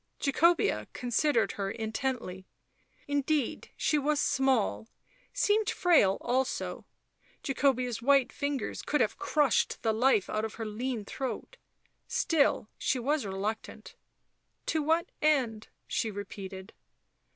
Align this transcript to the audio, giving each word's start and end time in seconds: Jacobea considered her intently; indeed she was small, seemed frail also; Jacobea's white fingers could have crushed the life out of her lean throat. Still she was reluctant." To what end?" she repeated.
Jacobea 0.19 0.87
considered 0.93 1.51
her 1.51 1.69
intently; 1.69 2.47
indeed 3.07 3.69
she 3.77 3.99
was 3.99 4.19
small, 4.19 4.89
seemed 5.31 5.69
frail 5.69 6.17
also; 6.21 6.87
Jacobea's 7.43 8.01
white 8.01 8.31
fingers 8.33 8.81
could 8.81 8.99
have 8.99 9.19
crushed 9.19 9.79
the 9.83 9.93
life 9.93 10.27
out 10.27 10.43
of 10.43 10.55
her 10.55 10.65
lean 10.65 11.05
throat. 11.05 11.55
Still 12.07 12.67
she 12.79 12.97
was 12.97 13.27
reluctant." 13.27 13.93
To 14.73 14.81
what 14.81 15.11
end?" 15.21 15.67
she 15.87 16.09
repeated. 16.09 16.73